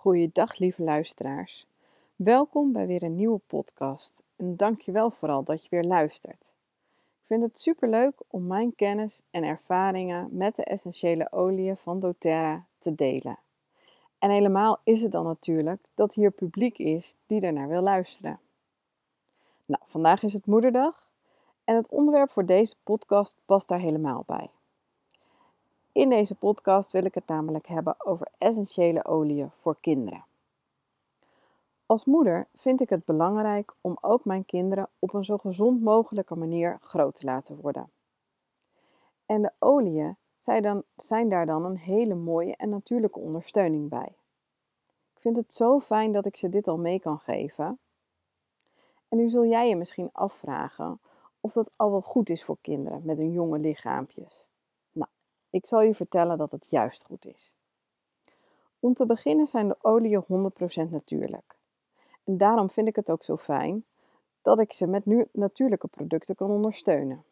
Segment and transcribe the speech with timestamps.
[0.00, 1.66] Goeiedag lieve luisteraars.
[2.16, 6.42] Welkom bij weer een nieuwe podcast en dank je wel vooral dat je weer luistert.
[7.20, 12.64] Ik vind het superleuk om mijn kennis en ervaringen met de essentiële oliën van doTERRA
[12.78, 13.38] te delen.
[14.18, 18.38] En helemaal is het dan natuurlijk dat hier publiek is die ernaar wil luisteren.
[19.66, 21.08] Nou, vandaag is het Moederdag
[21.64, 24.50] en het onderwerp voor deze podcast past daar helemaal bij.
[25.92, 30.24] In deze podcast wil ik het namelijk hebben over essentiële oliën voor kinderen.
[31.86, 36.36] Als moeder vind ik het belangrijk om ook mijn kinderen op een zo gezond mogelijke
[36.36, 37.90] manier groot te laten worden.
[39.26, 44.16] En de oliën zijn, dan, zijn daar dan een hele mooie en natuurlijke ondersteuning bij.
[45.14, 47.78] Ik vind het zo fijn dat ik ze dit al mee kan geven.
[49.08, 51.00] En nu zul jij je misschien afvragen
[51.40, 54.48] of dat al wel goed is voor kinderen met hun jonge lichaampjes.
[55.50, 57.52] Ik zal je vertellen dat het juist goed is.
[58.80, 60.24] Om te beginnen zijn de oliën
[60.86, 61.56] 100% natuurlijk.
[62.24, 63.84] En daarom vind ik het ook zo fijn
[64.42, 67.24] dat ik ze met nu natuurlijke producten kan ondersteunen.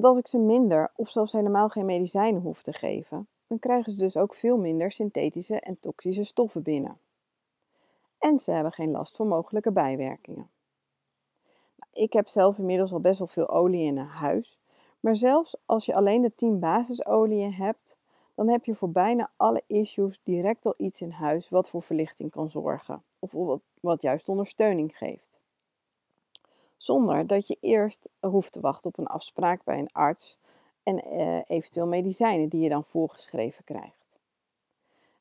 [0.00, 3.98] Als ik ze minder of zelfs helemaal geen medicijnen hoef te geven, dan krijgen ze
[3.98, 6.98] dus ook veel minder synthetische en toxische stoffen binnen.
[8.18, 10.50] En ze hebben geen last van mogelijke bijwerkingen.
[11.76, 14.58] Nou, ik heb zelf inmiddels al best wel veel olie in huis,
[15.00, 17.96] maar zelfs als je alleen de 10 basisolieën hebt,
[18.34, 22.30] dan heb je voor bijna alle issues direct al iets in huis wat voor verlichting
[22.30, 25.40] kan zorgen of wat, wat juist ondersteuning geeft.
[26.76, 30.38] Zonder dat je eerst hoeft te wachten op een afspraak bij een arts
[30.82, 34.18] en eh, eventueel medicijnen die je dan voorgeschreven krijgt.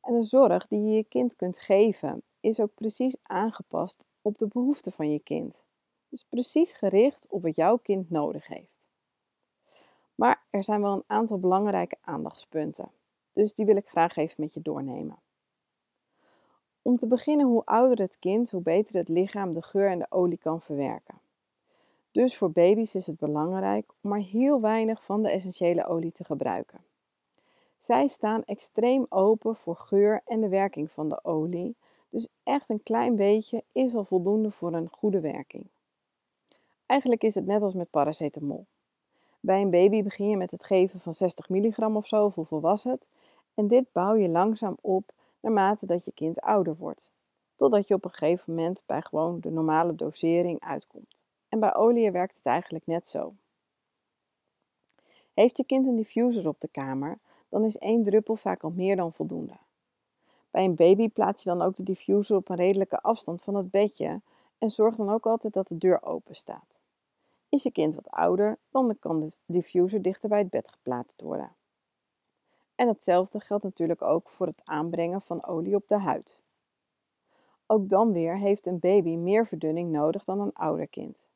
[0.02, 4.48] En de zorg die je je kind kunt geven is ook precies aangepast op de
[4.48, 5.64] behoeften van je kind.
[6.10, 8.75] Dus precies gericht op wat jouw kind nodig heeft.
[10.16, 12.89] Maar er zijn wel een aantal belangrijke aandachtspunten.
[13.33, 15.17] Dus die wil ik graag even met je doornemen.
[16.81, 20.05] Om te beginnen, hoe ouder het kind, hoe beter het lichaam de geur en de
[20.09, 21.16] olie kan verwerken.
[22.11, 26.23] Dus voor baby's is het belangrijk om maar heel weinig van de essentiële olie te
[26.23, 26.80] gebruiken.
[27.77, 31.75] Zij staan extreem open voor geur en de werking van de olie,
[32.09, 35.65] dus echt een klein beetje is al voldoende voor een goede werking.
[36.86, 38.65] Eigenlijk is het net als met paracetamol.
[39.45, 42.61] Bij een baby begin je met het geven van 60 milligram of zo, of hoeveel
[42.61, 43.06] het?
[43.54, 47.10] En dit bouw je langzaam op naarmate dat je kind ouder wordt.
[47.55, 51.23] Totdat je op een gegeven moment bij gewoon de normale dosering uitkomt.
[51.50, 53.34] En bij olie werkt het eigenlijk net zo.
[55.34, 57.20] Heeft je kind een diffuser op de kamer,
[57.50, 59.58] dan is één druppel vaak al meer dan voldoende.
[60.52, 63.72] Bij een baby plaats je dan ook de diffuser op een redelijke afstand van het
[63.72, 64.22] bedje
[64.58, 66.80] en zorg dan ook altijd dat de deur open staat.
[67.55, 71.55] Is je kind wat ouder, dan kan de diffuser dichter bij het bed geplaatst worden.
[72.76, 76.39] En hetzelfde geldt natuurlijk ook voor het aanbrengen van olie op de huid.
[77.66, 81.27] Ook dan weer heeft een baby meer verdunning nodig dan een ouder kind.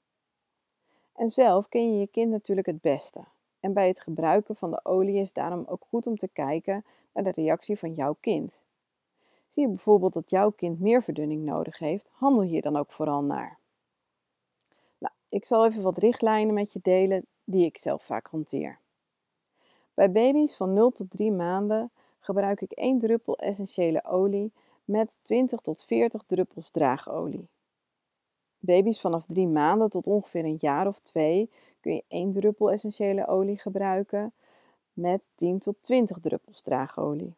[1.15, 3.23] En zelf ken je je kind natuurlijk het beste.
[3.59, 7.23] En bij het gebruiken van de olie is daarom ook goed om te kijken naar
[7.23, 8.59] de reactie van jouw kind.
[9.47, 13.23] Zie je bijvoorbeeld dat jouw kind meer verdunning nodig heeft, handel je dan ook vooral
[13.23, 13.58] naar.
[15.29, 18.79] Ik zal even wat richtlijnen met je delen die ik zelf vaak hanteer.
[19.93, 24.53] Bij baby's van 0 tot 3 maanden gebruik ik 1 druppel essentiële olie
[24.85, 27.47] met 20 tot 40 druppels draagolie.
[28.59, 33.27] Baby's vanaf 3 maanden tot ongeveer een jaar of 2 kun je 1 druppel essentiële
[33.27, 34.33] olie gebruiken
[34.93, 37.35] met 10 tot 20 druppels draagolie.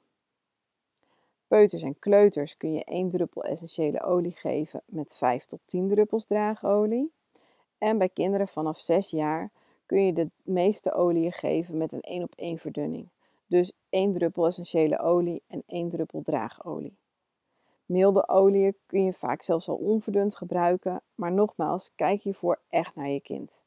[1.47, 6.25] Peuters en kleuters kun je 1 druppel essentiële olie geven met 5 tot 10 druppels
[6.25, 7.12] draagolie.
[7.81, 9.52] En bij kinderen vanaf 6 jaar
[9.86, 13.09] kun je de meeste oliën geven met een 1 op 1 verdunning.
[13.47, 16.97] Dus 1 druppel essentiële olie en 1 druppel draagolie.
[17.86, 23.09] Milde oliën kun je vaak zelfs al onverdund gebruiken, maar nogmaals, kijk hiervoor echt naar
[23.09, 23.59] je kind.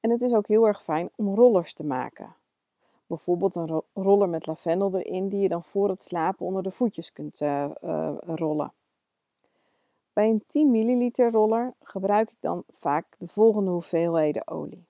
[0.00, 2.34] En het is ook heel erg fijn om rollers te maken.
[3.06, 7.12] Bijvoorbeeld een roller met lavendel erin die je dan voor het slapen onder de voetjes
[7.12, 8.72] kunt uh, uh, rollen.
[10.20, 14.84] Bij een 10 ml roller gebruik ik dan vaak de volgende hoeveelheden olie.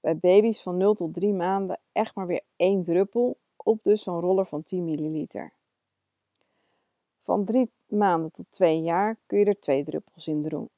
[0.00, 4.20] Bij baby's van 0 tot 3 maanden echt maar weer 1 druppel op dus zo'n
[4.20, 5.26] roller van 10 ml.
[7.22, 10.68] Van 3 maanden tot 2 jaar kun je er 2 druppels in doen.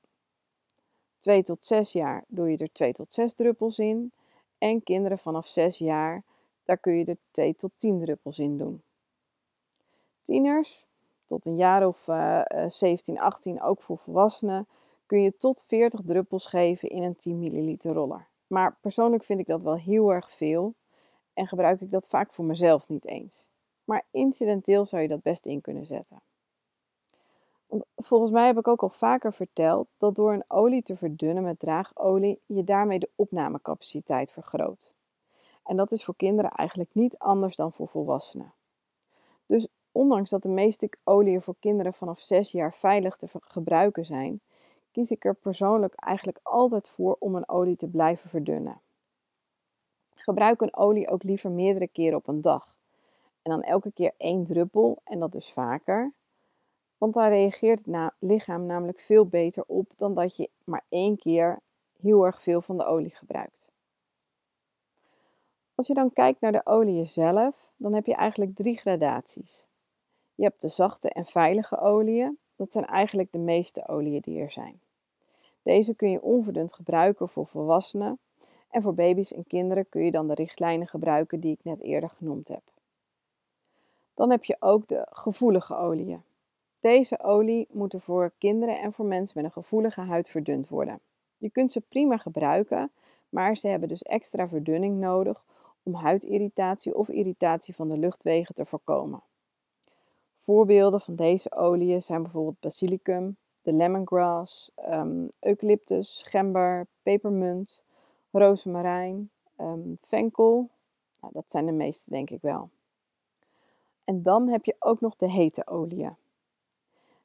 [1.18, 4.12] 2 tot 6 jaar doe je er 2 tot 6 druppels in.
[4.58, 6.22] En kinderen vanaf 6 jaar,
[6.64, 8.82] daar kun je er 2 tot 10 druppels in doen.
[10.20, 10.86] Tieners
[11.28, 14.66] tot een jaar of uh, 17, 18, ook voor volwassenen,
[15.06, 18.26] kun je tot 40 druppels geven in een 10 ml roller.
[18.46, 20.74] Maar persoonlijk vind ik dat wel heel erg veel
[21.34, 23.46] en gebruik ik dat vaak voor mezelf niet eens.
[23.84, 26.20] maar incidenteel zou je dat best in kunnen zetten.
[27.96, 31.58] Volgens mij heb ik ook al vaker verteld dat door een olie te verdunnen met
[31.58, 34.92] draagolie je daarmee de opnamecapaciteit vergroot.
[35.64, 38.52] En dat is voor kinderen eigenlijk niet anders dan voor volwassenen.
[39.46, 44.40] Dus ondanks dat de meeste oliën voor kinderen vanaf 6 jaar veilig te gebruiken zijn,
[44.92, 48.80] kies ik er persoonlijk eigenlijk altijd voor om een olie te blijven verdunnen.
[50.14, 52.74] Gebruik een olie ook liever meerdere keren op een dag.
[53.42, 56.12] En dan elke keer één druppel en dat dus vaker.
[56.98, 61.58] Want daar reageert het lichaam namelijk veel beter op dan dat je maar één keer
[62.00, 63.68] heel erg veel van de olie gebruikt.
[65.74, 69.67] Als je dan kijkt naar de olie zelf, dan heb je eigenlijk drie gradaties.
[70.38, 72.38] Je hebt de zachte en veilige oliën.
[72.56, 74.80] Dat zijn eigenlijk de meeste oliën die er zijn.
[75.62, 78.18] Deze kun je onverdund gebruiken voor volwassenen
[78.70, 82.08] en voor baby's en kinderen kun je dan de richtlijnen gebruiken die ik net eerder
[82.08, 82.62] genoemd heb.
[84.14, 86.22] Dan heb je ook de gevoelige oliën.
[86.80, 91.00] Deze olie moeten voor kinderen en voor mensen met een gevoelige huid verdund worden.
[91.36, 92.90] Je kunt ze prima gebruiken,
[93.28, 95.44] maar ze hebben dus extra verdunning nodig
[95.82, 99.22] om huidirritatie of irritatie van de luchtwegen te voorkomen.
[100.48, 107.82] Voorbeelden van deze oliën zijn bijvoorbeeld basilicum, de lemongrass, um, eucalyptus, gember, pepermunt,
[108.30, 109.30] rozemarijn,
[109.60, 110.70] um, venkel.
[111.20, 112.70] Nou, dat zijn de meeste, denk ik wel.
[114.04, 116.16] En dan heb je ook nog de hete oliën.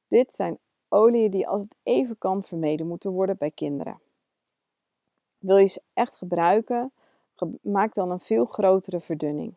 [0.07, 3.99] Dit zijn oliën die als het even kan vermeden moeten worden bij kinderen.
[5.37, 6.91] Wil je ze echt gebruiken,
[7.61, 9.53] maak dan een veel grotere verdunning.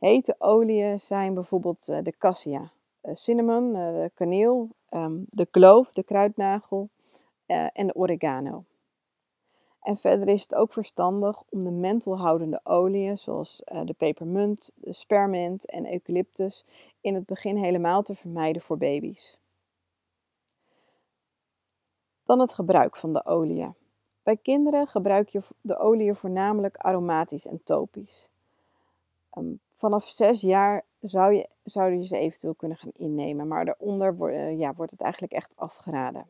[0.00, 5.92] Hete oliën zijn bijvoorbeeld eh, de cassia, eh, cinnamon, eh, de kaneel, ehm, de kloof,
[5.92, 6.88] de kruidnagel
[7.72, 8.64] en de oregano.
[9.80, 15.66] En verder is het ook verstandig om de mentelhoudende oliën, zoals de pepermunt, de spermint
[15.66, 16.64] en eucalyptus,
[17.00, 19.38] in het begin helemaal te vermijden voor baby's.
[22.24, 23.74] Dan het gebruik van de oliën.
[24.22, 28.30] Bij kinderen gebruik je de oliën voornamelijk aromatisch en topisch.
[29.30, 34.32] Ehm, vanaf zes jaar zou je, zou je ze eventueel kunnen gaan innemen, maar daaronder
[34.32, 36.26] uh, ja, wordt het eigenlijk echt afgeraden.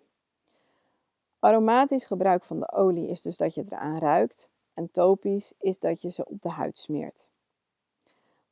[1.38, 6.00] Aromatisch gebruik van de olie is dus dat je eraan ruikt en topisch is dat
[6.00, 7.24] je ze op de huid smeert.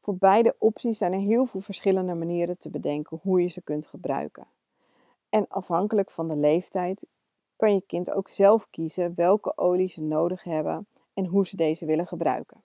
[0.00, 3.86] Voor beide opties zijn er heel veel verschillende manieren te bedenken hoe je ze kunt
[3.86, 4.46] gebruiken.
[5.28, 7.06] En afhankelijk van de leeftijd
[7.56, 11.84] kan je kind ook zelf kiezen welke olie ze nodig hebben en hoe ze deze
[11.84, 12.62] willen gebruiken.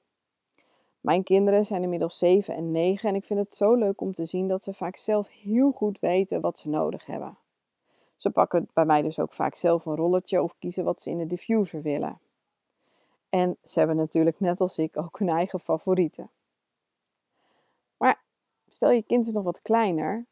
[1.03, 4.25] Mijn kinderen zijn inmiddels 7 en 9 en ik vind het zo leuk om te
[4.25, 7.37] zien dat ze vaak zelf heel goed weten wat ze nodig hebben.
[8.15, 11.17] Ze pakken bij mij dus ook vaak zelf een rolletje of kiezen wat ze in
[11.17, 12.19] de diffuser willen.
[13.29, 16.29] En ze hebben natuurlijk net als ik ook hun eigen favorieten.
[17.97, 18.21] Maar
[18.67, 20.25] stel je kind is nog wat kleiner,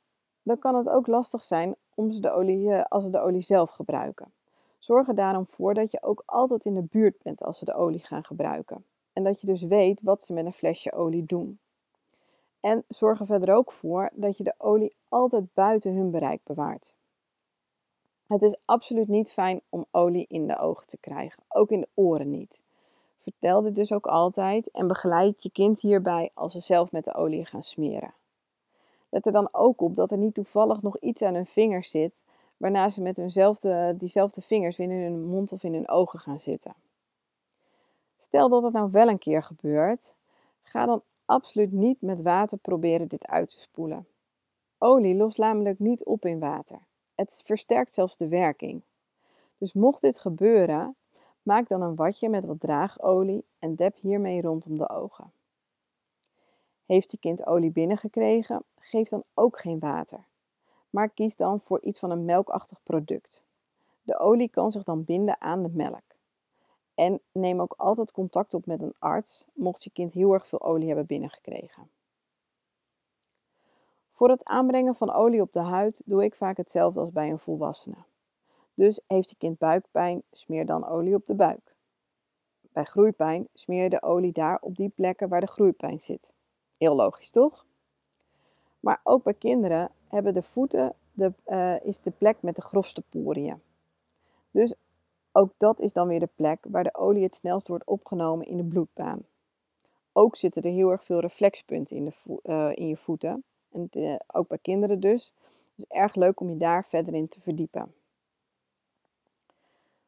[0.44, 3.42] dan kan het ook lastig zijn om ze de olie, eh, als ze de olie
[3.42, 4.34] zelf gebruiken.
[4.80, 7.74] Zorg er daarom voor dat je ook altijd in de buurt bent als ze de
[7.74, 8.86] olie gaan gebruiken.
[9.22, 11.60] En dat je dus weet wat ze met een flesje olie doen.
[12.60, 16.94] En zorg er verder ook voor dat je de olie altijd buiten hun bereik bewaart.
[18.28, 21.88] Het is absoluut niet fijn om olie in de ogen te krijgen, ook in de
[21.94, 22.62] oren niet.
[23.18, 27.14] Vertel dit dus ook altijd en begeleid je kind hierbij als ze zelf met de
[27.14, 28.14] olie gaan smeren.
[29.10, 32.22] Let er dan ook op dat er niet toevallig nog iets aan hun vingers zit
[32.58, 36.40] waarna ze met hunzelfde, diezelfde vingers weer in hun mond of in hun ogen gaan
[36.40, 36.74] zitten.
[38.24, 40.14] Stel dat het nou wel een keer gebeurt,
[40.64, 44.08] ga dan absoluut niet met water proberen dit uit te spoelen.
[44.78, 46.80] Olie lost namelijk niet op in water.
[47.16, 48.82] Het versterkt zelfs de werking.
[49.58, 50.96] Dus mocht dit gebeuren,
[51.44, 55.32] maak dan een watje met wat draagolie en dep hiermee rondom de ogen.
[56.86, 60.30] Heeft je kind olie binnengekregen, geef dan ook geen water
[60.92, 63.44] maar kies dan voor iets van een melkachtig product.
[64.04, 66.11] De olie kan zich dan binden aan de melk.
[66.96, 70.62] En neem ook altijd contact op met een arts, mocht je kind heel erg veel
[70.62, 71.90] olie hebben binnengekregen.
[74.12, 77.40] Voor het aanbrengen van olie op de huid doe ik vaak hetzelfde als bij een
[77.40, 77.96] volwassene.
[78.74, 81.76] Dus heeft je kind buikpijn, smeer dan olie op de buik.
[82.62, 86.32] Bij groeipijn smeer je de olie daar op die plekken waar de groeipijn zit.
[86.78, 87.66] Heel logisch toch?
[88.80, 93.02] Maar ook bij kinderen hebben de voeten de, uh, is de plek met de grofste
[93.10, 93.62] poriën.
[94.52, 94.74] Dus
[95.32, 98.58] ook dat is dan weer de plek waar de olie het snelst wordt opgenomen in
[98.58, 99.26] de bloedbaan.
[100.12, 103.44] Ook zitten er heel erg veel reflexpunten in, de uh, in je voeten.
[103.72, 105.34] En uh, ook bij kinderen dus.
[105.76, 107.94] Dus erg leuk om je daar verder in te verdiepen.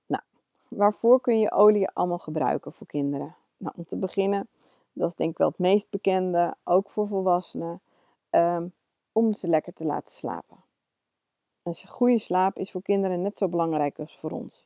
[0.05, 0.23] Nou,
[0.67, 3.35] waarvoor kun je olie allemaal gebruiken voor kinderen?
[3.57, 4.47] Nou, om te beginnen,
[4.93, 7.81] dat is denk ik wel het meest bekende, ook voor volwassenen
[8.29, 8.67] ehm,
[9.11, 10.57] om ze lekker te laten slapen.
[11.63, 14.65] Een goede slaap is voor kinderen net zo belangrijk als voor ons.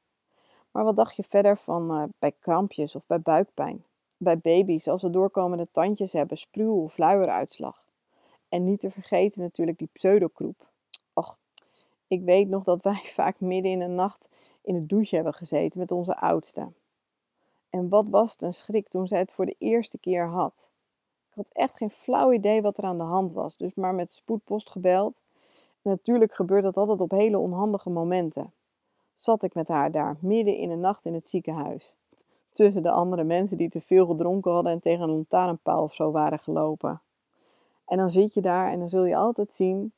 [0.78, 3.84] Maar wat dacht je verder van uh, bij krampjes of bij buikpijn?
[4.18, 7.84] Bij baby's als ze doorkomende tandjes hebben, spuw- of luieruitslag.
[8.50, 10.68] En niet te vergeten natuurlijk die pseudokroep.
[11.14, 11.38] Och,
[12.08, 14.28] ik weet nog dat wij vaak midden in de nacht
[14.62, 16.68] in de douche hebben gezeten met onze oudste.
[17.70, 20.68] En wat was het een schrik toen zij het voor de eerste keer had.
[21.30, 24.12] Ik had echt geen flauw idee wat er aan de hand was, dus maar met
[24.12, 25.16] spoedpost gebeld.
[25.82, 28.52] Natuurlijk gebeurt dat altijd op hele onhandige momenten.
[29.18, 31.96] Zat ik met haar daar, midden in de nacht in het ziekenhuis.
[32.50, 36.12] Tussen de andere mensen die te veel gedronken hadden en tegen een lantaarnpaal of zo
[36.12, 37.02] waren gelopen.
[37.86, 39.92] En dan zit je daar en dan zul je altijd zien,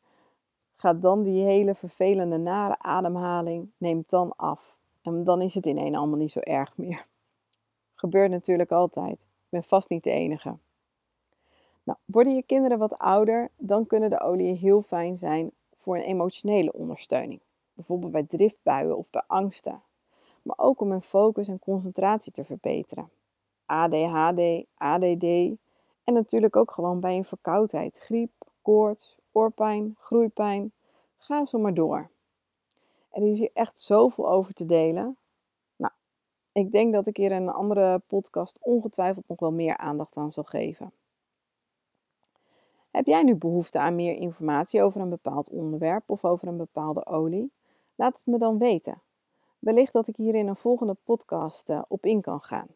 [0.75, 4.75] gaat dan die hele vervelende nare ademhaling, neemt dan af.
[5.01, 7.05] En dan is het ineens allemaal niet zo erg meer.
[7.95, 9.21] Gebeurt natuurlijk altijd.
[9.21, 10.55] Ik ben vast niet de enige.
[11.83, 16.03] Nou, worden je kinderen wat ouder, dan kunnen de oliën heel fijn zijn voor een
[16.03, 17.39] emotionele ondersteuning.
[17.79, 19.81] Bijvoorbeeld bij driftbuien of bij angsten.
[20.43, 23.09] Maar ook om hun focus en concentratie te verbeteren.
[23.65, 25.23] ADHD, ADD
[26.03, 28.31] en natuurlijk ook gewoon bij een verkoudheid, griep,
[28.61, 30.71] koorts, oorpijn, groeipijn.
[31.17, 32.09] Ga zo maar door.
[33.09, 35.17] Er is hier echt zoveel over te delen.
[35.75, 35.93] Nou,
[36.51, 40.31] ik denk dat ik hier in een andere podcast ongetwijfeld nog wel meer aandacht aan
[40.31, 40.91] zal geven.
[42.91, 47.05] Heb jij nu behoefte aan meer informatie over een bepaald onderwerp of over een bepaalde
[47.05, 47.51] olie?
[47.99, 49.01] Laat het me dan weten.
[49.59, 52.67] Wellicht dat ik hier in een volgende podcast uh, op in kan gaan.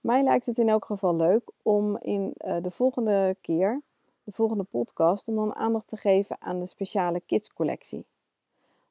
[0.00, 3.82] Mij lijkt het in elk geval leuk om in uh, de volgende keer,
[4.24, 8.04] de volgende podcast, om dan aandacht te geven aan de speciale kidscollectie.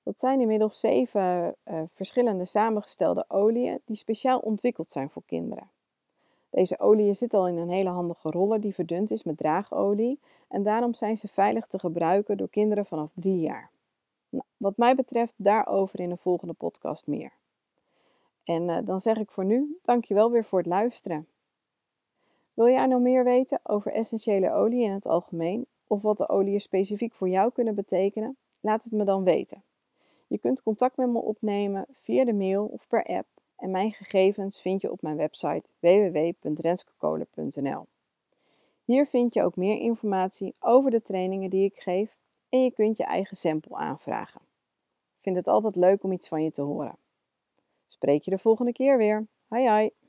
[0.04, 5.70] Dat zijn inmiddels zeven uh, verschillende samengestelde oliën die speciaal ontwikkeld zijn voor kinderen.
[6.50, 10.64] Deze olie zit al in een hele handige roller die verdund is met draagolie en
[10.64, 13.74] daarom zijn ze veilig te gebruiken door kinderen vanaf drie jaar.
[14.36, 17.32] Nou, wat mij betreft daarover in een volgende podcast meer.
[18.44, 21.28] En uh, dan zeg ik voor nu, dankjewel weer voor het luisteren.
[22.54, 26.62] Wil jij nou meer weten over essentiële olie in het algemeen of wat de oliën
[26.62, 28.38] specifiek voor jou kunnen betekenen?
[28.60, 29.64] Laat het me dan weten.
[30.28, 34.62] Je kunt contact met me opnemen via de mail of per app en mijn gegevens
[34.62, 37.86] vind je op mijn website www.renskekolen.nl.
[38.86, 42.16] Hier vind je ook meer informatie over de trainingen die ik geef
[42.56, 44.42] en je kunt je eigen sample aanvragen.
[45.16, 46.98] Ik vind het altijd leuk om iets van je te horen.
[47.88, 49.28] Spreek je de volgende keer weer.
[49.48, 50.05] Hoi hoi!